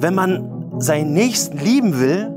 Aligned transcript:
Wenn 0.00 0.14
man 0.14 0.80
seinen 0.80 1.12
Nächsten 1.12 1.58
lieben 1.58 1.98
will, 1.98 2.30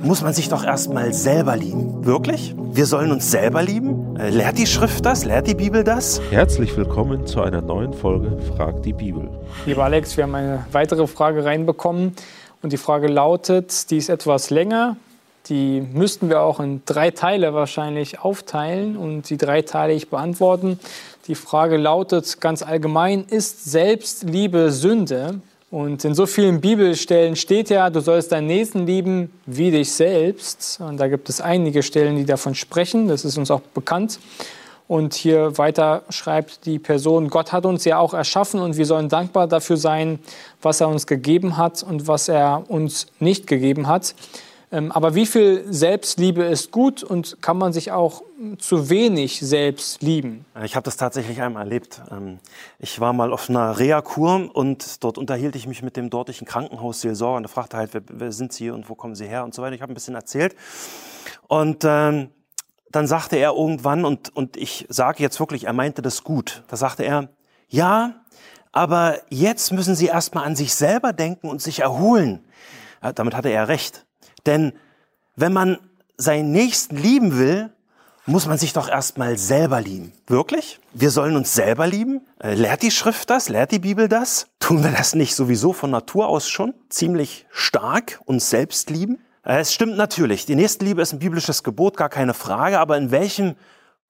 muss 0.00 0.22
man 0.22 0.32
sich 0.32 0.48
doch 0.48 0.64
erstmal 0.64 1.12
selber 1.12 1.58
lieben. 1.58 2.06
Wirklich? 2.06 2.54
Wir 2.72 2.86
sollen 2.86 3.12
uns 3.12 3.30
selber 3.30 3.62
lieben? 3.62 4.16
Äh, 4.16 4.30
lehrt 4.30 4.56
die 4.56 4.66
Schrift 4.66 5.04
das? 5.04 5.26
Lehrt 5.26 5.46
die 5.46 5.54
Bibel 5.54 5.84
das? 5.84 6.22
Herzlich 6.30 6.74
willkommen 6.74 7.26
zu 7.26 7.42
einer 7.42 7.60
neuen 7.60 7.92
Folge 7.92 8.38
Frag 8.56 8.82
die 8.82 8.94
Bibel. 8.94 9.28
Lieber 9.66 9.84
Alex, 9.84 10.16
wir 10.16 10.24
haben 10.24 10.34
eine 10.34 10.64
weitere 10.72 11.06
Frage 11.06 11.44
reinbekommen 11.44 12.16
und 12.62 12.72
die 12.72 12.78
Frage 12.78 13.08
lautet, 13.08 13.90
die 13.90 13.98
ist 13.98 14.08
etwas 14.08 14.48
länger. 14.48 14.96
Die 15.50 15.82
müssten 15.82 16.30
wir 16.30 16.40
auch 16.40 16.60
in 16.60 16.80
drei 16.86 17.10
Teile 17.10 17.52
wahrscheinlich 17.52 18.20
aufteilen 18.20 18.96
und 18.96 19.28
die 19.28 19.36
drei 19.36 19.60
Teile 19.60 19.92
ich 19.92 20.08
beantworten. 20.08 20.80
Die 21.26 21.34
Frage 21.34 21.76
lautet 21.76 22.40
ganz 22.40 22.62
allgemein, 22.62 23.26
ist 23.28 23.70
Selbstliebe 23.70 24.72
Sünde? 24.72 25.42
Und 25.72 26.04
in 26.04 26.14
so 26.14 26.26
vielen 26.26 26.60
Bibelstellen 26.60 27.34
steht 27.34 27.70
ja, 27.70 27.88
du 27.88 28.00
sollst 28.00 28.30
deinen 28.30 28.46
Nächsten 28.46 28.84
lieben 28.84 29.32
wie 29.46 29.70
dich 29.70 29.90
selbst. 29.90 30.78
Und 30.86 30.98
da 30.98 31.08
gibt 31.08 31.30
es 31.30 31.40
einige 31.40 31.82
Stellen, 31.82 32.16
die 32.16 32.26
davon 32.26 32.54
sprechen. 32.54 33.08
Das 33.08 33.24
ist 33.24 33.38
uns 33.38 33.50
auch 33.50 33.62
bekannt. 33.72 34.20
Und 34.86 35.14
hier 35.14 35.56
weiter 35.56 36.02
schreibt 36.10 36.66
die 36.66 36.78
Person, 36.78 37.30
Gott 37.30 37.52
hat 37.52 37.64
uns 37.64 37.86
ja 37.86 37.96
auch 37.96 38.12
erschaffen 38.12 38.60
und 38.60 38.76
wir 38.76 38.84
sollen 38.84 39.08
dankbar 39.08 39.46
dafür 39.46 39.78
sein, 39.78 40.18
was 40.60 40.82
er 40.82 40.88
uns 40.88 41.06
gegeben 41.06 41.56
hat 41.56 41.82
und 41.82 42.06
was 42.06 42.28
er 42.28 42.64
uns 42.68 43.06
nicht 43.18 43.46
gegeben 43.46 43.86
hat. 43.86 44.14
Ähm, 44.72 44.90
aber 44.90 45.14
wie 45.14 45.26
viel 45.26 45.70
Selbstliebe 45.70 46.44
ist 46.44 46.70
gut 46.70 47.02
und 47.02 47.42
kann 47.42 47.58
man 47.58 47.74
sich 47.74 47.92
auch 47.92 48.22
zu 48.58 48.88
wenig 48.88 49.38
selbst 49.40 50.02
lieben? 50.02 50.46
Ich 50.64 50.74
habe 50.76 50.84
das 50.84 50.96
tatsächlich 50.96 51.42
einmal 51.42 51.64
erlebt. 51.64 52.00
Ähm, 52.10 52.38
ich 52.78 52.98
war 52.98 53.12
mal 53.12 53.34
auf 53.34 53.50
einer 53.50 53.78
Reha-Kur 53.78 54.50
und 54.54 55.04
dort 55.04 55.18
unterhielt 55.18 55.56
ich 55.56 55.66
mich 55.66 55.82
mit 55.82 55.98
dem 55.98 56.08
dortigen 56.08 56.46
Krankenhausseelsorger 56.46 57.36
und 57.36 57.44
er 57.44 57.50
fragte 57.50 57.76
halt, 57.76 57.92
wer, 57.92 58.00
wer, 58.08 58.32
sind 58.32 58.54
Sie 58.54 58.70
und 58.70 58.88
wo 58.88 58.94
kommen 58.94 59.14
Sie 59.14 59.26
her 59.26 59.44
und 59.44 59.52
so 59.54 59.60
weiter. 59.60 59.74
Ich 59.74 59.82
habe 59.82 59.92
ein 59.92 59.94
bisschen 59.94 60.14
erzählt 60.14 60.56
und 61.48 61.84
ähm, 61.84 62.30
dann 62.90 63.06
sagte 63.06 63.36
er 63.36 63.52
irgendwann, 63.52 64.06
und, 64.06 64.34
und 64.34 64.56
ich 64.56 64.86
sage 64.88 65.22
jetzt 65.22 65.38
wirklich, 65.38 65.64
er 65.64 65.74
meinte 65.74 66.00
das 66.00 66.24
gut, 66.24 66.62
da 66.68 66.76
sagte 66.76 67.02
er, 67.02 67.28
ja, 67.68 68.22
aber 68.70 69.18
jetzt 69.28 69.70
müssen 69.72 69.94
Sie 69.94 70.06
erstmal 70.06 70.44
an 70.44 70.56
sich 70.56 70.74
selber 70.74 71.12
denken 71.12 71.50
und 71.50 71.60
sich 71.60 71.80
erholen. 71.80 72.42
Damit 73.14 73.34
hatte 73.34 73.50
er 73.50 73.68
recht. 73.68 74.06
Denn 74.46 74.72
wenn 75.36 75.52
man 75.52 75.78
seinen 76.16 76.52
Nächsten 76.52 76.96
lieben 76.96 77.38
will, 77.38 77.70
muss 78.26 78.46
man 78.46 78.58
sich 78.58 78.72
doch 78.72 78.88
erstmal 78.88 79.36
selber 79.36 79.80
lieben. 79.80 80.12
Wirklich? 80.26 80.78
Wir 80.92 81.10
sollen 81.10 81.34
uns 81.34 81.54
selber 81.54 81.86
lieben? 81.86 82.26
Äh, 82.40 82.54
lehrt 82.54 82.82
die 82.82 82.92
Schrift 82.92 83.30
das? 83.30 83.48
Lehrt 83.48 83.72
die 83.72 83.80
Bibel 83.80 84.08
das? 84.08 84.46
Tun 84.60 84.84
wir 84.84 84.92
das 84.92 85.14
nicht 85.14 85.34
sowieso 85.34 85.72
von 85.72 85.90
Natur 85.90 86.28
aus 86.28 86.48
schon 86.48 86.74
ziemlich 86.88 87.46
stark, 87.50 88.20
uns 88.24 88.48
selbst 88.48 88.90
lieben? 88.90 89.18
Äh, 89.44 89.60
es 89.60 89.74
stimmt 89.74 89.96
natürlich, 89.96 90.46
die 90.46 90.54
Nächstenliebe 90.54 91.02
ist 91.02 91.12
ein 91.12 91.18
biblisches 91.18 91.64
Gebot, 91.64 91.96
gar 91.96 92.08
keine 92.08 92.34
Frage, 92.34 92.78
aber 92.78 92.96
in 92.96 93.10
welchem 93.10 93.56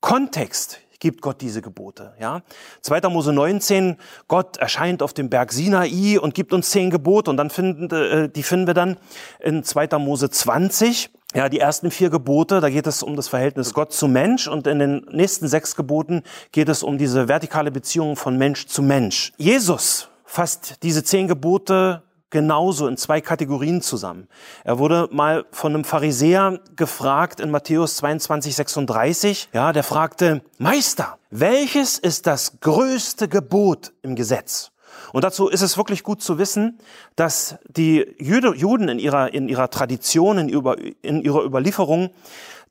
Kontext 0.00 0.80
gibt 1.02 1.20
Gott 1.20 1.40
diese 1.40 1.62
Gebote. 1.62 2.14
Ja? 2.20 2.42
2. 2.82 3.08
Mose 3.08 3.32
19, 3.32 3.96
Gott 4.28 4.56
erscheint 4.58 5.02
auf 5.02 5.12
dem 5.12 5.28
Berg 5.28 5.52
Sinai 5.52 6.16
und 6.20 6.32
gibt 6.32 6.52
uns 6.52 6.70
zehn 6.70 6.90
Gebote 6.90 7.28
und 7.28 7.36
dann 7.36 7.50
finden, 7.50 7.90
äh, 7.90 8.28
die 8.28 8.44
finden 8.44 8.68
wir 8.68 8.74
dann 8.74 8.98
in 9.40 9.64
2. 9.64 9.98
Mose 9.98 10.30
20. 10.30 11.10
Ja, 11.34 11.48
die 11.48 11.58
ersten 11.58 11.90
vier 11.90 12.08
Gebote, 12.08 12.60
da 12.60 12.70
geht 12.70 12.86
es 12.86 13.02
um 13.02 13.16
das 13.16 13.26
Verhältnis 13.26 13.74
Gott 13.74 13.92
zu 13.92 14.06
Mensch 14.06 14.46
und 14.46 14.68
in 14.68 14.78
den 14.78 15.06
nächsten 15.10 15.48
sechs 15.48 15.74
Geboten 15.74 16.22
geht 16.52 16.68
es 16.68 16.84
um 16.84 16.98
diese 16.98 17.26
vertikale 17.26 17.72
Beziehung 17.72 18.14
von 18.14 18.38
Mensch 18.38 18.66
zu 18.66 18.80
Mensch. 18.82 19.32
Jesus 19.38 20.08
fasst 20.24 20.76
diese 20.84 21.02
zehn 21.02 21.26
Gebote 21.26 22.02
genauso 22.32 22.88
in 22.88 22.96
zwei 22.96 23.20
Kategorien 23.20 23.80
zusammen. 23.80 24.26
Er 24.64 24.80
wurde 24.80 25.08
mal 25.12 25.44
von 25.52 25.74
einem 25.74 25.84
Pharisäer 25.84 26.58
gefragt 26.74 27.38
in 27.38 27.52
Matthäus 27.52 27.98
22, 27.98 28.56
36. 28.56 29.48
Ja, 29.52 29.72
der 29.72 29.84
fragte, 29.84 30.42
Meister, 30.58 31.18
welches 31.30 31.98
ist 31.98 32.26
das 32.26 32.58
größte 32.58 33.28
Gebot 33.28 33.92
im 34.02 34.16
Gesetz? 34.16 34.72
Und 35.12 35.24
dazu 35.24 35.48
ist 35.48 35.62
es 35.62 35.76
wirklich 35.76 36.02
gut 36.02 36.22
zu 36.22 36.38
wissen, 36.38 36.78
dass 37.16 37.56
die 37.68 38.14
Juden 38.18 38.88
in 38.88 38.98
ihrer, 38.98 39.32
in 39.32 39.48
ihrer 39.48 39.70
Tradition, 39.70 40.38
in, 40.38 40.48
ihrer 40.48 41.44
Überlieferung, 41.44 42.10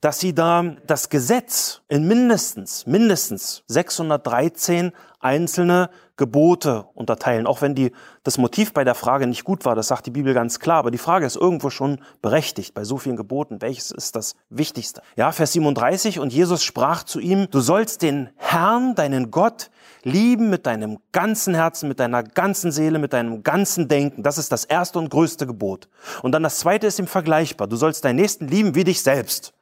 dass 0.01 0.19
sie 0.19 0.33
da 0.33 0.75
das 0.87 1.09
Gesetz 1.09 1.81
in 1.87 2.07
mindestens, 2.07 2.87
mindestens 2.87 3.63
613 3.67 4.91
einzelne 5.19 5.91
Gebote 6.17 6.85
unterteilen. 6.95 7.47
Auch 7.47 7.61
wenn 7.61 7.75
die, 7.75 7.91
das 8.23 8.37
Motiv 8.39 8.73
bei 8.73 8.83
der 8.83 8.95
Frage 8.95 9.27
nicht 9.27 9.43
gut 9.43 9.63
war, 9.63 9.75
das 9.75 9.87
sagt 9.87 10.07
die 10.07 10.11
Bibel 10.11 10.33
ganz 10.33 10.59
klar. 10.59 10.77
Aber 10.77 10.91
die 10.91 10.97
Frage 10.97 11.25
ist 11.25 11.35
irgendwo 11.35 11.69
schon 11.69 11.99
berechtigt 12.21 12.73
bei 12.73 12.83
so 12.83 12.97
vielen 12.97 13.15
Geboten. 13.15 13.61
Welches 13.61 13.91
ist 13.91 14.15
das 14.15 14.35
Wichtigste? 14.49 15.01
Ja, 15.15 15.31
Vers 15.31 15.53
37. 15.53 16.19
Und 16.19 16.33
Jesus 16.33 16.63
sprach 16.63 17.03
zu 17.03 17.19
ihm, 17.19 17.47
du 17.49 17.59
sollst 17.59 18.01
den 18.01 18.29
Herrn, 18.35 18.95
deinen 18.95 19.29
Gott, 19.31 19.69
lieben 20.03 20.49
mit 20.49 20.65
deinem 20.65 20.97
ganzen 21.11 21.53
Herzen, 21.53 21.87
mit 21.87 21.99
deiner 21.99 22.23
ganzen 22.23 22.71
Seele, 22.71 22.97
mit 22.97 23.13
deinem 23.13 23.43
ganzen 23.43 23.87
Denken. 23.87 24.23
Das 24.23 24.39
ist 24.39 24.51
das 24.51 24.65
erste 24.65 24.97
und 24.97 25.09
größte 25.09 25.45
Gebot. 25.45 25.89
Und 26.23 26.31
dann 26.31 26.41
das 26.41 26.59
zweite 26.59 26.87
ist 26.87 26.97
ihm 26.97 27.07
vergleichbar. 27.07 27.67
Du 27.67 27.75
sollst 27.75 28.03
deinen 28.03 28.15
Nächsten 28.17 28.47
lieben 28.47 28.73
wie 28.73 28.83
dich 28.83 29.03
selbst. 29.03 29.53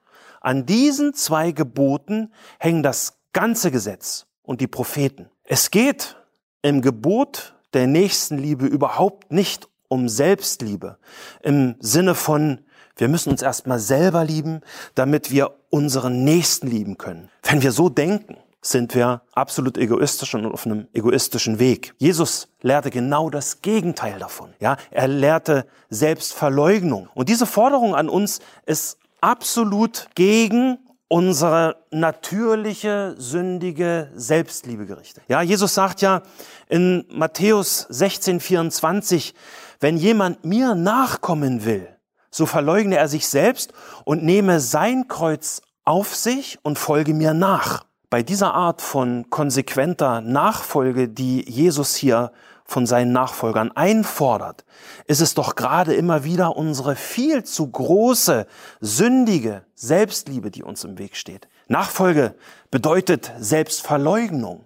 An 0.41 0.65
diesen 0.65 1.13
zwei 1.13 1.51
Geboten 1.51 2.33
hängen 2.59 2.83
das 2.83 3.17
ganze 3.33 3.71
Gesetz 3.71 4.25
und 4.41 4.61
die 4.61 4.67
Propheten. 4.67 5.29
Es 5.43 5.71
geht 5.71 6.17
im 6.61 6.81
Gebot 6.81 7.55
der 7.73 7.87
Nächstenliebe 7.87 8.65
überhaupt 8.65 9.31
nicht 9.31 9.67
um 9.87 10.07
Selbstliebe 10.07 10.97
im 11.41 11.75
Sinne 11.79 12.15
von, 12.15 12.61
wir 12.95 13.07
müssen 13.07 13.31
uns 13.31 13.41
erstmal 13.41 13.79
selber 13.79 14.23
lieben, 14.23 14.61
damit 14.95 15.31
wir 15.31 15.55
unseren 15.69 16.23
Nächsten 16.23 16.67
lieben 16.67 16.97
können. 16.97 17.29
Wenn 17.43 17.61
wir 17.61 17.71
so 17.71 17.89
denken, 17.89 18.37
sind 18.61 18.93
wir 18.93 19.21
absolut 19.33 19.77
egoistisch 19.77 20.35
und 20.35 20.45
auf 20.45 20.65
einem 20.65 20.87
egoistischen 20.93 21.59
Weg. 21.59 21.93
Jesus 21.97 22.49
lehrte 22.61 22.89
genau 22.89 23.29
das 23.29 23.61
Gegenteil 23.61 24.19
davon. 24.19 24.53
Ja, 24.59 24.75
er 24.91 25.07
lehrte 25.07 25.65
Selbstverleugnung. 25.89 27.07
Und 27.13 27.29
diese 27.29 27.45
Forderung 27.45 27.95
an 27.95 28.09
uns 28.09 28.41
ist 28.65 28.97
absolut 29.21 30.07
gegen 30.15 30.77
unsere 31.07 31.77
natürliche, 31.91 33.15
sündige 33.17 34.11
Selbstliebe 34.15 34.85
gerichtet. 34.85 35.23
Ja, 35.27 35.41
Jesus 35.41 35.73
sagt 35.73 36.01
ja 36.01 36.21
in 36.67 37.05
Matthäus 37.09 37.87
16, 37.89 38.39
24, 38.39 39.33
wenn 39.79 39.97
jemand 39.97 40.45
mir 40.45 40.75
nachkommen 40.75 41.65
will, 41.65 41.87
so 42.29 42.45
verleugne 42.45 42.97
er 42.97 43.07
sich 43.07 43.27
selbst 43.27 43.73
und 44.05 44.23
nehme 44.23 44.59
sein 44.59 45.07
Kreuz 45.07 45.61
auf 45.83 46.15
sich 46.15 46.59
und 46.61 46.77
folge 46.77 47.15
mir 47.15 47.33
nach. 47.33 47.85
Bei 48.09 48.23
dieser 48.23 48.55
Art 48.55 48.81
von 48.81 49.29
konsequenter 49.29 50.21
Nachfolge, 50.21 51.09
die 51.09 51.47
Jesus 51.47 51.95
hier 51.95 52.31
von 52.65 52.87
seinen 52.87 53.11
Nachfolgern 53.11 53.71
einfordert, 53.71 54.65
ist 55.05 55.21
es 55.21 55.35
doch 55.35 55.55
gerade 55.55 55.93
immer 55.93 56.23
wieder 56.23 56.55
unsere 56.55 56.95
viel 56.95 57.43
zu 57.43 57.67
große, 57.69 58.47
sündige 58.79 59.63
Selbstliebe, 59.75 60.49
die 60.49 60.63
uns 60.63 60.83
im 60.83 60.97
Weg 60.97 61.15
steht. 61.15 61.47
Nachfolge 61.67 62.35
bedeutet 62.71 63.31
Selbstverleugnung 63.37 64.65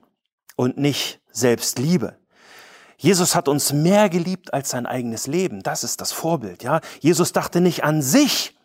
und 0.55 0.77
nicht 0.77 1.19
Selbstliebe. 1.31 2.17
Jesus 2.97 3.35
hat 3.35 3.49
uns 3.49 3.73
mehr 3.73 4.07
geliebt 4.07 4.53
als 4.53 4.69
sein 4.69 4.85
eigenes 4.85 5.27
Leben. 5.27 5.63
Das 5.63 5.83
ist 5.83 5.99
das 5.99 6.13
Vorbild, 6.13 6.63
ja. 6.63 6.79
Jesus 7.01 7.33
dachte 7.33 7.59
nicht 7.59 7.83
an 7.83 8.01
sich, 8.01 8.57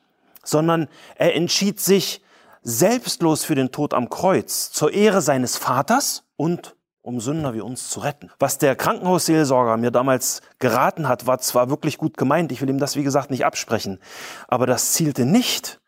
sondern 0.45 0.89
er 1.17 1.35
entschied 1.35 1.81
sich 1.81 2.23
selbstlos 2.69 3.45
für 3.45 3.55
den 3.55 3.73
Tod 3.73 3.95
am 3.95 4.11
Kreuz 4.11 4.71
zur 4.71 4.93
Ehre 4.93 5.23
seines 5.23 5.57
Vaters 5.57 6.25
und 6.37 6.77
um 7.01 7.19
Sünder 7.19 7.55
wie 7.55 7.63
uns 7.63 7.89
zu 7.89 8.01
retten. 8.01 8.31
Was 8.39 8.59
der 8.59 8.77
Krankenhausseelsorger 8.77 9.79
mir 9.79 9.91
damals 9.91 10.43
geraten 10.59 11.09
hat, 11.09 11.27
war 11.27 11.39
zwar 11.39 11.71
wirklich 11.71 11.97
gut 11.97 12.19
gemeint, 12.19 12.53
ich 12.53 12.61
will 12.61 12.69
ihm 12.69 12.79
das 12.79 12.97
wie 12.97 13.03
gesagt 13.05 13.31
nicht 13.31 13.47
absprechen, 13.47 13.99
aber 14.49 14.67
das 14.67 14.93
zielte 14.93 15.25
nicht 15.25 15.81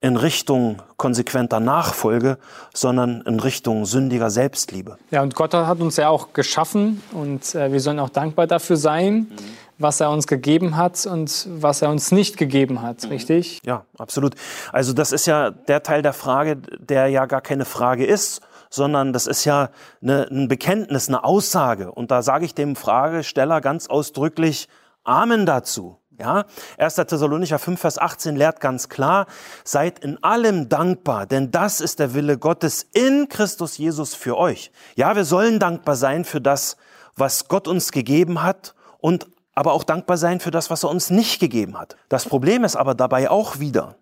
in 0.00 0.16
Richtung 0.16 0.80
konsequenter 0.96 1.58
Nachfolge, 1.58 2.38
sondern 2.72 3.22
in 3.22 3.40
Richtung 3.40 3.84
sündiger 3.84 4.30
Selbstliebe. 4.30 4.96
Ja, 5.10 5.22
und 5.22 5.34
Gott 5.34 5.54
hat 5.54 5.80
uns 5.80 5.96
ja 5.96 6.08
auch 6.08 6.32
geschaffen 6.34 7.02
und 7.10 7.56
äh, 7.56 7.72
wir 7.72 7.80
sollen 7.80 7.98
auch 7.98 8.10
dankbar 8.10 8.46
dafür 8.46 8.76
sein, 8.76 9.14
mhm. 9.14 9.36
Was 9.78 10.00
er 10.00 10.10
uns 10.10 10.26
gegeben 10.26 10.76
hat 10.76 11.06
und 11.06 11.46
was 11.50 11.82
er 11.82 11.90
uns 11.90 12.12
nicht 12.12 12.36
gegeben 12.36 12.82
hat, 12.82 13.04
mhm. 13.04 13.10
richtig? 13.10 13.60
Ja, 13.64 13.84
absolut. 13.96 14.34
Also 14.72 14.92
das 14.92 15.12
ist 15.12 15.26
ja 15.26 15.50
der 15.50 15.82
Teil 15.82 16.02
der 16.02 16.12
Frage, 16.12 16.56
der 16.56 17.08
ja 17.08 17.26
gar 17.26 17.40
keine 17.40 17.64
Frage 17.64 18.04
ist, 18.04 18.40
sondern 18.70 19.12
das 19.12 19.26
ist 19.26 19.44
ja 19.44 19.70
eine, 20.02 20.28
ein 20.30 20.48
Bekenntnis, 20.48 21.08
eine 21.08 21.24
Aussage. 21.24 21.92
Und 21.92 22.10
da 22.10 22.22
sage 22.22 22.44
ich 22.44 22.54
dem 22.54 22.76
Fragesteller 22.76 23.60
ganz 23.60 23.86
ausdrücklich 23.86 24.68
Amen 25.04 25.46
dazu. 25.46 25.98
Ja, 26.18 26.46
1. 26.78 26.96
Thessalonicher 26.96 27.60
5, 27.60 27.80
Vers 27.80 27.96
18 27.96 28.34
lehrt 28.34 28.60
ganz 28.60 28.88
klar, 28.88 29.26
seid 29.62 30.00
in 30.00 30.20
allem 30.24 30.68
dankbar, 30.68 31.26
denn 31.26 31.52
das 31.52 31.80
ist 31.80 32.00
der 32.00 32.12
Wille 32.12 32.38
Gottes 32.38 32.88
in 32.92 33.28
Christus 33.28 33.78
Jesus 33.78 34.16
für 34.16 34.36
euch. 34.36 34.72
Ja, 34.96 35.14
wir 35.14 35.24
sollen 35.24 35.60
dankbar 35.60 35.94
sein 35.94 36.24
für 36.24 36.40
das, 36.40 36.76
was 37.14 37.46
Gott 37.46 37.68
uns 37.68 37.92
gegeben 37.92 38.42
hat 38.42 38.74
und 38.98 39.28
aber 39.58 39.72
auch 39.72 39.82
dankbar 39.82 40.16
sein 40.16 40.38
für 40.38 40.52
das, 40.52 40.70
was 40.70 40.84
er 40.84 40.88
uns 40.88 41.10
nicht 41.10 41.40
gegeben 41.40 41.76
hat. 41.76 41.96
Das 42.08 42.26
Problem 42.26 42.62
ist 42.62 42.76
aber 42.76 42.94
dabei 42.94 43.28
auch 43.28 43.58
wieder, 43.58 43.96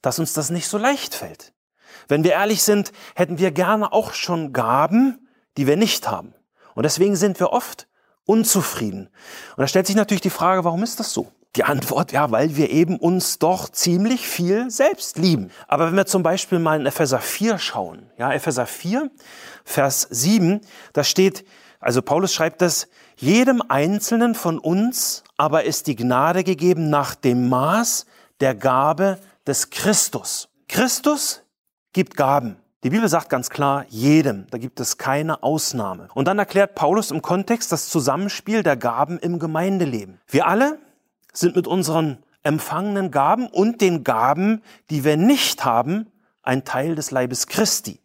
dass 0.00 0.20
uns 0.20 0.32
das 0.32 0.50
nicht 0.50 0.68
so 0.68 0.78
leicht 0.78 1.16
fällt. 1.16 1.52
Wenn 2.06 2.22
wir 2.22 2.30
ehrlich 2.30 2.62
sind, 2.62 2.92
hätten 3.16 3.36
wir 3.38 3.50
gerne 3.50 3.92
auch 3.92 4.12
schon 4.12 4.52
Gaben, 4.52 5.26
die 5.56 5.66
wir 5.66 5.76
nicht 5.76 6.08
haben. 6.08 6.34
Und 6.76 6.84
deswegen 6.84 7.16
sind 7.16 7.40
wir 7.40 7.50
oft 7.50 7.88
unzufrieden. 8.26 9.08
Und 9.56 9.60
da 9.62 9.66
stellt 9.66 9.88
sich 9.88 9.96
natürlich 9.96 10.20
die 10.20 10.30
Frage, 10.30 10.64
warum 10.64 10.84
ist 10.84 11.00
das 11.00 11.12
so? 11.12 11.32
Die 11.56 11.64
Antwort, 11.64 12.12
ja, 12.12 12.30
weil 12.30 12.54
wir 12.56 12.70
eben 12.70 12.96
uns 12.96 13.40
doch 13.40 13.70
ziemlich 13.70 14.28
viel 14.28 14.70
selbst 14.70 15.18
lieben. 15.18 15.50
Aber 15.66 15.88
wenn 15.88 15.96
wir 15.96 16.06
zum 16.06 16.22
Beispiel 16.22 16.60
mal 16.60 16.78
in 16.78 16.86
Epheser 16.86 17.18
4 17.18 17.58
schauen, 17.58 18.08
ja, 18.18 18.32
Epheser 18.32 18.66
4, 18.66 19.10
Vers 19.64 20.06
7, 20.10 20.60
da 20.92 21.02
steht, 21.02 21.44
also 21.82 22.00
Paulus 22.00 22.32
schreibt 22.32 22.62
das, 22.62 22.88
jedem 23.16 23.62
Einzelnen 23.68 24.34
von 24.34 24.58
uns 24.58 25.24
aber 25.36 25.64
ist 25.64 25.88
die 25.88 25.96
Gnade 25.96 26.44
gegeben 26.44 26.88
nach 26.88 27.16
dem 27.16 27.48
Maß 27.48 28.06
der 28.40 28.54
Gabe 28.54 29.18
des 29.44 29.70
Christus. 29.70 30.48
Christus 30.68 31.42
gibt 31.92 32.16
Gaben. 32.16 32.56
Die 32.84 32.90
Bibel 32.90 33.08
sagt 33.08 33.28
ganz 33.28 33.50
klar, 33.50 33.84
jedem, 33.88 34.46
da 34.50 34.58
gibt 34.58 34.78
es 34.78 34.98
keine 34.98 35.42
Ausnahme. 35.42 36.08
Und 36.14 36.28
dann 36.28 36.38
erklärt 36.38 36.76
Paulus 36.76 37.10
im 37.10 37.22
Kontext 37.22 37.72
das 37.72 37.88
Zusammenspiel 37.88 38.62
der 38.62 38.76
Gaben 38.76 39.18
im 39.18 39.40
Gemeindeleben. 39.40 40.20
Wir 40.28 40.46
alle 40.46 40.78
sind 41.32 41.56
mit 41.56 41.66
unseren 41.66 42.18
empfangenen 42.44 43.10
Gaben 43.10 43.48
und 43.48 43.80
den 43.80 44.04
Gaben, 44.04 44.62
die 44.90 45.02
wir 45.02 45.16
nicht 45.16 45.64
haben, 45.64 46.06
ein 46.42 46.64
Teil 46.64 46.94
des 46.94 47.10
Leibes 47.10 47.48
Christi 47.48 48.00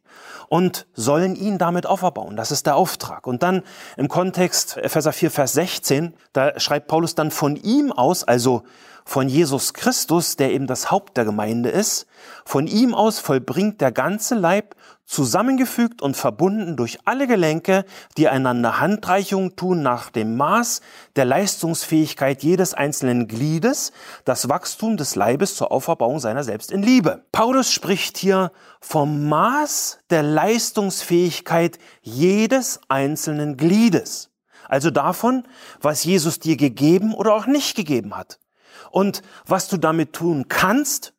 und 0.50 0.88
sollen 0.94 1.36
ihn 1.36 1.58
damit 1.58 1.86
auferbauen. 1.86 2.36
Das 2.36 2.52
ist 2.52 2.66
der 2.66 2.76
Auftrag. 2.76 3.28
Und 3.28 3.44
dann 3.44 3.64
im 3.98 4.08
Kontext 4.08 4.78
Epheser 4.78 5.14
4, 5.14 5.32
Vers 5.32 5.54
16, 5.54 6.14
da 6.34 6.60
schreibt 6.60 6.88
Paulus 6.88 7.16
dann 7.16 7.32
von 7.32 7.56
ihm 7.56 7.92
aus, 7.92 8.24
also 8.24 8.64
von 9.08 9.30
Jesus 9.30 9.74
Christus, 9.74 10.36
der 10.36 10.52
eben 10.52 10.68
das 10.68 10.92
Haupt 10.92 11.16
der 11.16 11.24
Gemeinde 11.24 11.70
ist, 11.70 12.08
von 12.44 12.68
ihm 12.68 12.94
aus 12.94 13.20
vollbringt 13.20 13.80
der 13.80 13.94
ganze 13.94 14.36
Leib 14.36 14.76
zusammengefügt 15.06 16.02
und 16.02 16.18
verbunden 16.18 16.76
durch 16.76 17.00
alle 17.06 17.26
Gelenke, 17.26 17.86
die 18.18 18.28
einander 18.28 18.82
Handreichungen 18.82 19.56
tun 19.56 19.82
nach 19.82 20.10
dem 20.10 20.36
Maß 20.36 20.82
der 21.16 21.24
Leistungsfähigkeit 21.24 22.44
jedes 22.44 22.74
einzelnen 22.74 23.30
Gliedes, 23.30 23.94
das 24.26 24.50
Wachstum 24.50 24.98
des 24.98 25.16
Leibes 25.16 25.56
zur 25.56 25.72
Auferbauung 25.72 26.20
seiner 26.20 26.44
selbst 26.44 26.70
in 26.70 26.84
Liebe. 26.84 27.24
Paulus 27.32 27.72
spricht 27.72 28.18
hier 28.18 28.52
vom 28.82 29.30
Maß 29.30 30.00
der 30.10 30.24
Leistungsfähigkeit 30.24 31.80
jedes 32.02 32.82
einzelnen 32.90 33.56
Gliedes. 33.56 34.32
Also 34.68 34.92
davon, 34.92 35.48
was 35.80 36.04
Jesus 36.04 36.40
dir 36.40 36.58
gegeben 36.58 37.14
oder 37.14 37.34
auch 37.34 37.46
nicht 37.46 37.78
gegeben 37.78 38.18
hat. 38.18 38.38
Und 38.92 39.22
was 39.46 39.68
du 39.68 39.78
damit 39.78 40.14
tun 40.14 40.48
kannst 40.48 41.14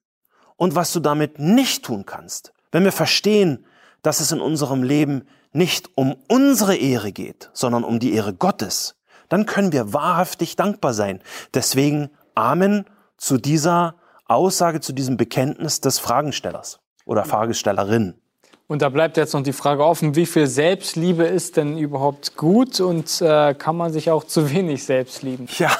und 0.56 0.74
was 0.74 0.92
du 0.92 1.00
damit 1.00 1.38
nicht 1.38 1.84
tun 1.84 2.04
kannst. 2.06 2.52
Wenn 2.72 2.84
wir 2.84 2.92
verstehen, 2.92 3.64
dass 4.02 4.20
es 4.20 4.32
in 4.32 4.40
unserem 4.40 4.82
Leben 4.82 5.26
nicht 5.52 5.90
um 5.94 6.16
unsere 6.28 6.76
Ehre 6.76 7.12
geht, 7.12 7.50
sondern 7.52 7.84
um 7.84 7.98
die 7.98 8.12
Ehre 8.12 8.34
Gottes, 8.34 8.96
dann 9.28 9.46
können 9.46 9.72
wir 9.72 9.92
wahrhaftig 9.92 10.56
dankbar 10.56 10.94
sein. 10.94 11.20
Deswegen 11.54 12.10
Amen 12.34 12.84
zu 13.16 13.38
dieser 13.38 13.96
Aussage, 14.26 14.80
zu 14.80 14.92
diesem 14.92 15.16
Bekenntnis 15.16 15.80
des 15.80 15.98
Fragenstellers 15.98 16.80
oder 17.04 17.24
Fragestellerin. 17.24 18.14
Und 18.66 18.82
da 18.82 18.90
bleibt 18.90 19.16
jetzt 19.16 19.32
noch 19.32 19.42
die 19.42 19.54
Frage 19.54 19.84
offen, 19.84 20.14
wie 20.14 20.26
viel 20.26 20.46
Selbstliebe 20.46 21.24
ist 21.24 21.56
denn 21.56 21.78
überhaupt 21.78 22.36
gut 22.36 22.80
und 22.80 23.22
äh, 23.22 23.54
kann 23.54 23.76
man 23.76 23.92
sich 23.92 24.10
auch 24.10 24.24
zu 24.24 24.50
wenig 24.50 24.84
selbst 24.84 25.22
lieben? 25.22 25.48
Ja, 25.58 25.70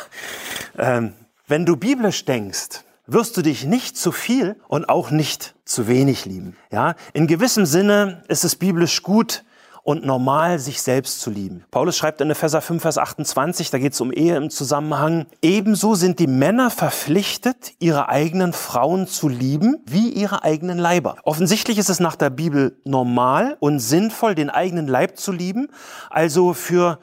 ähm, 0.79 1.12
wenn 1.49 1.67
du 1.67 1.77
biblisch 1.77 2.25
denkst, 2.25 2.85
wirst 3.06 3.37
du 3.37 3.43
dich 3.43 3.65
nicht 3.65 3.97
zu 3.97 4.12
viel 4.12 4.56
und 4.69 4.89
auch 4.89 5.11
nicht 5.11 5.55
zu 5.65 5.89
wenig 5.89 6.27
lieben. 6.27 6.56
Ja, 6.71 6.95
in 7.15 7.27
gewissem 7.27 7.65
Sinne 7.65 8.23
ist 8.29 8.45
es 8.45 8.55
biblisch 8.55 9.03
gut 9.03 9.45
und 9.83 10.05
normal, 10.05 10.59
sich 10.59 10.83
selbst 10.83 11.23
zu 11.23 11.31
lieben. 11.31 11.65
Paulus 11.71 11.97
schreibt 11.97 12.21
in 12.21 12.29
Epheser 12.29 12.61
5, 12.61 12.83
Vers 12.83 12.99
28, 12.99 13.71
da 13.71 13.79
geht 13.79 13.95
es 13.95 14.00
um 14.03 14.12
Ehe 14.12 14.37
im 14.37 14.50
Zusammenhang. 14.50 15.25
Ebenso 15.41 15.95
sind 15.95 16.19
die 16.19 16.27
Männer 16.27 16.71
verpflichtet, 16.71 17.73
ihre 17.79 18.11
eigenen 18.11 18.53
Frauen 18.53 19.06
zu 19.06 19.31
lieben, 19.31 19.79
wie 19.87 20.11
ihre 20.11 20.44
eigenen 20.44 20.77
Leiber. 20.77 21.17
Offensichtlich 21.23 21.79
ist 21.79 21.89
es 21.89 22.01
nach 22.01 22.17
der 22.17 22.29
Bibel 22.29 22.77
normal 22.85 23.56
und 23.61 23.79
sinnvoll, 23.79 24.35
den 24.35 24.51
eigenen 24.51 24.87
Leib 24.87 25.17
zu 25.17 25.33
lieben, 25.33 25.69
also 26.11 26.53
für 26.53 26.99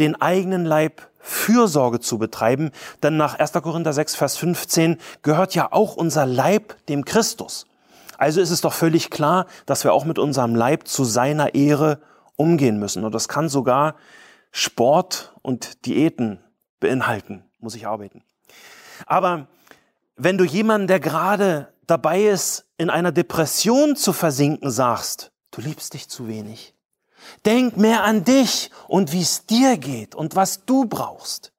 den 0.00 0.20
eigenen 0.20 0.64
Leib 0.64 1.08
Fürsorge 1.20 2.00
zu 2.00 2.18
betreiben, 2.18 2.70
denn 3.02 3.16
nach 3.16 3.38
1. 3.38 3.52
Korinther 3.52 3.92
6, 3.92 4.16
Vers 4.16 4.36
15 4.38 4.98
gehört 5.22 5.54
ja 5.54 5.70
auch 5.70 5.96
unser 5.96 6.26
Leib 6.26 6.74
dem 6.86 7.04
Christus. 7.04 7.66
Also 8.16 8.40
ist 8.40 8.50
es 8.50 8.60
doch 8.60 8.72
völlig 8.72 9.10
klar, 9.10 9.46
dass 9.66 9.84
wir 9.84 9.92
auch 9.92 10.04
mit 10.04 10.18
unserem 10.18 10.54
Leib 10.54 10.88
zu 10.88 11.04
seiner 11.04 11.54
Ehre 11.54 12.00
umgehen 12.36 12.78
müssen. 12.78 13.04
Und 13.04 13.14
das 13.14 13.28
kann 13.28 13.48
sogar 13.48 13.96
Sport 14.50 15.34
und 15.42 15.86
Diäten 15.86 16.40
beinhalten, 16.80 17.44
muss 17.58 17.74
ich 17.74 17.86
arbeiten. 17.86 18.24
Aber 19.06 19.46
wenn 20.16 20.38
du 20.38 20.44
jemanden, 20.44 20.86
der 20.86 21.00
gerade 21.00 21.72
dabei 21.86 22.24
ist, 22.24 22.66
in 22.76 22.90
einer 22.90 23.12
Depression 23.12 23.96
zu 23.96 24.12
versinken, 24.12 24.70
sagst, 24.70 25.32
du 25.50 25.60
liebst 25.60 25.94
dich 25.94 26.08
zu 26.08 26.28
wenig, 26.28 26.74
Denk 27.44 27.76
mehr 27.76 28.04
an 28.04 28.24
dich 28.24 28.70
und 28.88 29.12
wie 29.12 29.22
es 29.22 29.46
dir 29.46 29.76
geht 29.76 30.14
und 30.14 30.36
was 30.36 30.64
du 30.64 30.86
brauchst. 30.86 31.52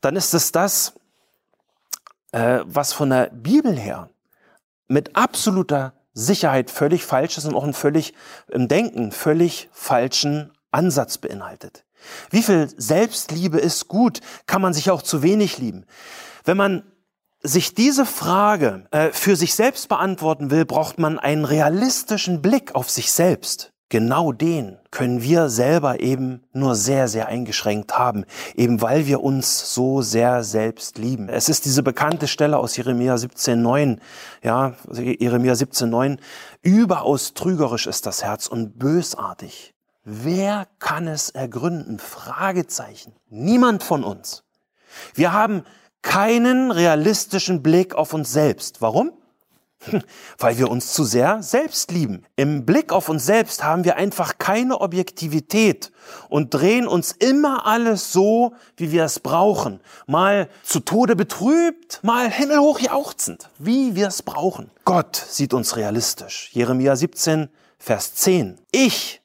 Dann 0.00 0.16
ist 0.16 0.34
es 0.34 0.52
das, 0.52 0.94
äh, 2.32 2.60
was 2.64 2.92
von 2.92 3.10
der 3.10 3.30
Bibel 3.30 3.76
her 3.76 4.10
mit 4.88 5.16
absoluter 5.16 5.94
Sicherheit 6.12 6.70
völlig 6.70 7.04
falsch 7.04 7.38
ist 7.38 7.44
und 7.44 7.54
auch 7.54 7.64
einen 7.64 7.74
völlig 7.74 8.14
im 8.48 8.68
Denken 8.68 9.12
völlig 9.12 9.68
falschen 9.72 10.52
Ansatz 10.70 11.18
beinhaltet. 11.18 11.84
Wie 12.30 12.42
viel 12.42 12.68
Selbstliebe 12.76 13.58
ist 13.58 13.88
gut, 13.88 14.20
kann 14.46 14.62
man 14.62 14.72
sich 14.72 14.90
auch 14.90 15.02
zu 15.02 15.22
wenig 15.22 15.58
lieben. 15.58 15.84
Wenn 16.44 16.56
man 16.56 16.82
sich 17.42 17.74
diese 17.74 18.06
Frage 18.06 18.86
äh, 18.90 19.10
für 19.12 19.36
sich 19.36 19.54
selbst 19.54 19.88
beantworten 19.88 20.50
will, 20.50 20.64
braucht 20.64 20.98
man 20.98 21.18
einen 21.18 21.44
realistischen 21.44 22.42
Blick 22.42 22.74
auf 22.74 22.90
sich 22.90 23.12
selbst 23.12 23.69
genau 23.90 24.32
den 24.32 24.78
können 24.90 25.22
wir 25.22 25.50
selber 25.50 26.00
eben 26.00 26.42
nur 26.52 26.74
sehr, 26.74 27.08
sehr 27.08 27.28
eingeschränkt 27.28 27.98
haben, 27.98 28.24
eben 28.54 28.80
weil 28.80 29.06
wir 29.06 29.22
uns 29.22 29.74
so 29.74 30.00
sehr 30.00 30.42
selbst 30.42 30.96
lieben. 30.96 31.28
Es 31.28 31.50
ist 31.50 31.66
diese 31.66 31.82
bekannte 31.82 32.26
Stelle 32.26 32.56
aus 32.56 32.76
Jeremia 32.76 33.16
17,9, 33.16 33.98
ja, 34.42 34.72
Jeremia 34.92 35.52
17,9, 35.52 36.18
überaus 36.62 37.34
trügerisch 37.34 37.86
ist 37.86 38.06
das 38.06 38.24
Herz 38.24 38.46
und 38.46 38.78
bösartig. 38.78 39.74
Wer 40.04 40.66
kann 40.78 41.06
es 41.06 41.28
ergründen? 41.30 41.98
Fragezeichen. 41.98 43.12
Niemand 43.28 43.82
von 43.82 44.02
uns. 44.02 44.44
Wir 45.14 45.32
haben 45.32 45.64
keinen 46.02 46.70
realistischen 46.70 47.62
Blick 47.62 47.94
auf 47.94 48.14
uns 48.14 48.32
selbst. 48.32 48.80
Warum? 48.80 49.12
Weil 50.38 50.58
wir 50.58 50.70
uns 50.70 50.92
zu 50.92 51.04
sehr 51.04 51.42
selbst 51.42 51.90
lieben. 51.90 52.24
Im 52.36 52.66
Blick 52.66 52.92
auf 52.92 53.08
uns 53.08 53.24
selbst 53.24 53.64
haben 53.64 53.84
wir 53.84 53.96
einfach 53.96 54.38
keine 54.38 54.80
Objektivität 54.80 55.90
und 56.28 56.52
drehen 56.52 56.86
uns 56.86 57.12
immer 57.12 57.66
alles 57.66 58.12
so, 58.12 58.54
wie 58.76 58.92
wir 58.92 59.04
es 59.04 59.20
brauchen. 59.20 59.80
Mal 60.06 60.48
zu 60.62 60.80
Tode 60.80 61.16
betrübt, 61.16 62.00
mal 62.02 62.30
himmelhoch 62.30 62.78
jauchzend, 62.78 63.48
wie 63.58 63.94
wir 63.96 64.08
es 64.08 64.22
brauchen. 64.22 64.70
Gott 64.84 65.16
sieht 65.16 65.54
uns 65.54 65.76
realistisch. 65.76 66.50
Jeremia 66.52 66.96
17, 66.96 67.48
Vers 67.78 68.14
10. 68.14 68.58
Ich, 68.72 69.22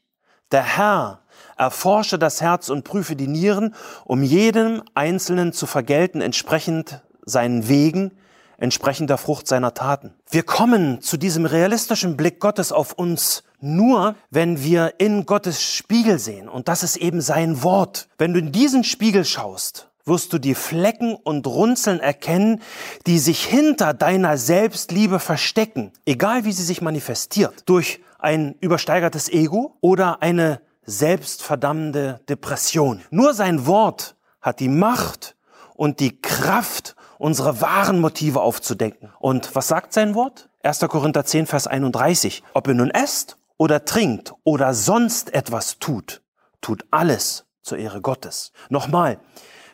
der 0.51 0.63
Herr, 0.63 1.21
erforsche 1.57 2.19
das 2.19 2.41
Herz 2.41 2.69
und 2.69 2.83
prüfe 2.83 3.15
die 3.15 3.27
Nieren, 3.27 3.75
um 4.03 4.23
jedem 4.23 4.83
Einzelnen 4.93 5.53
zu 5.53 5.65
vergelten, 5.65 6.21
entsprechend 6.21 7.01
seinen 7.25 7.67
Wegen, 7.67 8.11
entsprechend 8.57 9.09
der 9.09 9.17
Frucht 9.17 9.47
seiner 9.47 9.73
Taten. 9.73 10.13
Wir 10.29 10.43
kommen 10.43 11.01
zu 11.01 11.17
diesem 11.17 11.45
realistischen 11.45 12.17
Blick 12.17 12.39
Gottes 12.39 12.71
auf 12.71 12.93
uns 12.93 13.43
nur, 13.61 14.15
wenn 14.29 14.63
wir 14.63 14.93
in 14.99 15.25
Gottes 15.25 15.63
Spiegel 15.63 16.19
sehen. 16.19 16.47
Und 16.47 16.67
das 16.67 16.83
ist 16.83 16.97
eben 16.97 17.21
sein 17.21 17.63
Wort. 17.63 18.07
Wenn 18.17 18.33
du 18.33 18.39
in 18.39 18.51
diesen 18.51 18.83
Spiegel 18.83 19.25
schaust, 19.25 19.89
wirst 20.05 20.33
du 20.33 20.37
die 20.37 20.55
Flecken 20.55 21.15
und 21.15 21.47
Runzeln 21.47 21.99
erkennen, 21.99 22.61
die 23.07 23.19
sich 23.19 23.43
hinter 23.43 23.93
deiner 23.93 24.37
Selbstliebe 24.37 25.19
verstecken, 25.19 25.91
egal 26.05 26.45
wie 26.45 26.51
sie 26.51 26.63
sich 26.63 26.81
manifestiert, 26.81 27.63
durch 27.65 28.01
ein 28.19 28.55
übersteigertes 28.59 29.29
Ego 29.29 29.77
oder 29.81 30.21
eine 30.21 30.61
selbstverdammende 30.85 32.21
Depression. 32.29 33.01
Nur 33.09 33.33
sein 33.33 33.65
Wort 33.65 34.15
hat 34.41 34.59
die 34.59 34.69
Macht 34.69 35.35
und 35.73 35.99
die 35.99 36.21
Kraft 36.21 36.94
unsere 37.17 37.61
wahren 37.61 37.99
Motive 37.99 38.41
aufzudenken. 38.41 39.11
Und 39.19 39.55
was 39.55 39.67
sagt 39.67 39.93
sein 39.93 40.15
Wort? 40.15 40.49
1. 40.63 40.79
Korinther 40.79 41.25
10, 41.25 41.45
Vers 41.45 41.67
31. 41.67 42.43
Ob 42.53 42.67
ihr 42.67 42.73
nun 42.73 42.89
esst 42.89 43.37
oder 43.57 43.85
trinkt 43.85 44.33
oder 44.43 44.73
sonst 44.73 45.33
etwas 45.33 45.79
tut, 45.79 46.21
tut 46.61 46.85
alles 46.91 47.45
zur 47.61 47.77
Ehre 47.77 48.01
Gottes. 48.01 48.51
Nochmal, 48.69 49.19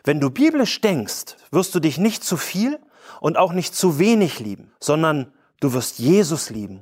Wenn 0.04 0.20
du 0.20 0.32
biblisch 0.32 0.82
denkst, 0.82 1.38
wirst 1.52 1.76
du 1.76 1.80
dich 1.80 1.98
nicht 1.98 2.24
zu 2.24 2.38
viel 2.38 2.80
und 3.20 3.38
auch 3.38 3.54
nicht 3.54 3.76
zu 3.76 4.00
wenig 4.00 4.40
lieben, 4.40 4.74
sondern 4.80 5.32
du 5.60 5.74
wirst 5.74 6.00
Jesus 6.00 6.50
lieben 6.50 6.82